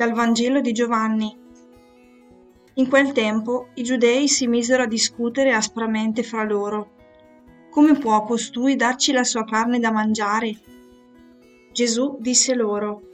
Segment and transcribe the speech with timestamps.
[0.00, 1.30] Dal Vangelo di Giovanni.
[2.76, 6.92] In quel tempo i giudei si misero a discutere aspramente fra loro.
[7.68, 10.58] Come può costui darci la sua carne da mangiare?
[11.74, 13.10] Gesù disse loro,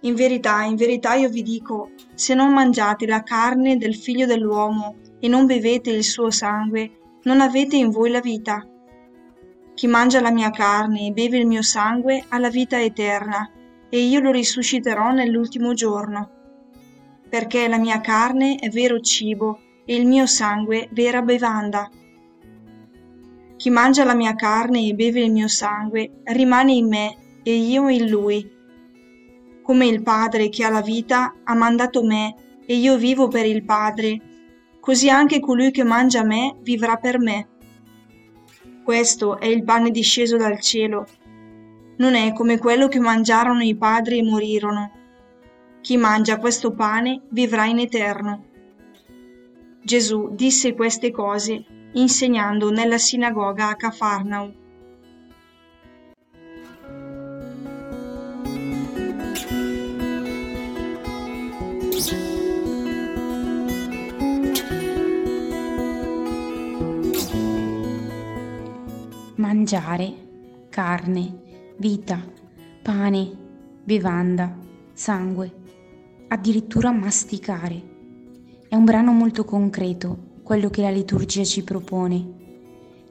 [0.00, 4.96] In verità, in verità io vi dico, se non mangiate la carne del figlio dell'uomo
[5.20, 8.66] e non bevete il suo sangue, non avete in voi la vita.
[9.74, 13.48] Chi mangia la mia carne e beve il mio sangue ha la vita eterna,
[13.96, 16.30] e io lo risusciterò nell'ultimo giorno.
[17.30, 21.88] Perché la mia carne è vero cibo e il mio sangue vera bevanda.
[23.56, 27.88] Chi mangia la mia carne e beve il mio sangue rimane in me e io
[27.88, 28.46] in lui.
[29.62, 32.34] Come il Padre che ha la vita ha mandato me
[32.66, 34.20] e io vivo per il Padre,
[34.78, 37.48] così anche colui che mangia me vivrà per me.
[38.84, 41.06] Questo è il pane disceso dal cielo
[41.98, 44.90] non è come quello che mangiarono i padri e morirono.
[45.80, 48.44] Chi mangia questo pane vivrà in eterno.
[49.82, 54.64] Gesù disse queste cose insegnando nella sinagoga a Cafarnao.
[69.36, 70.14] Mangiare
[70.68, 71.45] carne
[71.78, 72.22] vita,
[72.82, 73.30] pane,
[73.84, 74.56] bevanda,
[74.94, 75.52] sangue,
[76.28, 77.94] addirittura masticare.
[78.68, 82.34] È un brano molto concreto, quello che la liturgia ci propone.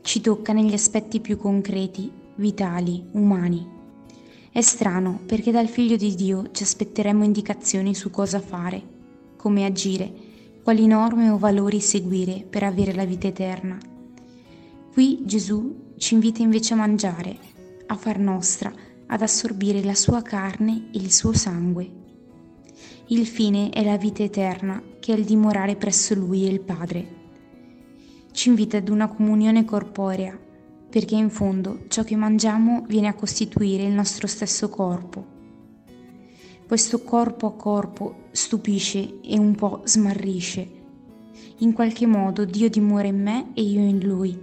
[0.01, 3.73] Ci tocca negli aspetti più concreti, vitali, umani.
[4.51, 8.81] È strano perché dal Figlio di Dio ci aspetteremo indicazioni su cosa fare,
[9.35, 10.11] come agire,
[10.63, 13.77] quali norme o valori seguire per avere la vita eterna.
[14.91, 17.53] Qui Gesù ci invita invece a mangiare,
[17.87, 18.73] a far nostra,
[19.07, 22.03] ad assorbire la sua carne e il suo sangue.
[23.07, 27.23] Il fine è la vita eterna, che è il dimorare presso Lui e il Padre.
[28.31, 30.37] Ci invita ad una comunione corporea,
[30.89, 35.33] perché in fondo ciò che mangiamo viene a costituire il nostro stesso corpo.
[36.67, 40.71] Questo corpo a corpo stupisce e un po' smarrisce.
[41.59, 44.35] In qualche modo Dio dimora in me e io in Lui,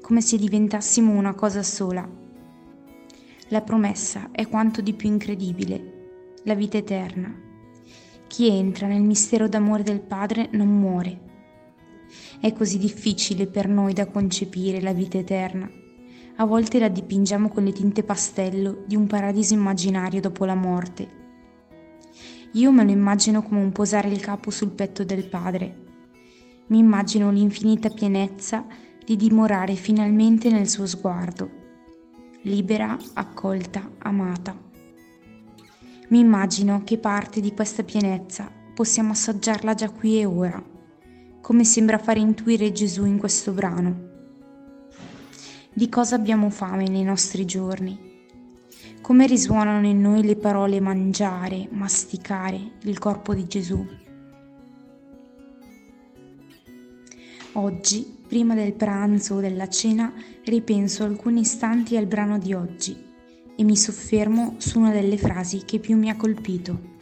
[0.00, 2.19] come se diventassimo una cosa sola
[3.50, 7.34] la promessa è quanto di più incredibile, la vita eterna.
[8.28, 11.20] Chi entra nel mistero d'amore del Padre non muore.
[12.40, 15.68] È così difficile per noi da concepire la vita eterna.
[16.36, 21.08] A volte la dipingiamo con le tinte pastello di un paradiso immaginario dopo la morte.
[22.52, 25.86] Io me lo immagino come un posare il capo sul petto del Padre.
[26.68, 28.64] Mi immagino l'infinita pienezza
[29.04, 31.58] di dimorare finalmente nel suo sguardo
[32.42, 34.56] libera, accolta, amata.
[36.08, 40.62] Mi immagino che parte di questa pienezza possiamo assaggiarla già qui e ora,
[41.40, 44.08] come sembra fare intuire Gesù in questo brano.
[45.72, 48.08] Di cosa abbiamo fame nei nostri giorni?
[49.02, 53.86] Come risuonano in noi le parole mangiare, masticare il corpo di Gesù?
[57.52, 60.12] Oggi, prima del pranzo o della cena,
[60.44, 62.96] ripenso alcuni istanti al brano di oggi
[63.56, 66.99] e mi soffermo su una delle frasi che più mi ha colpito.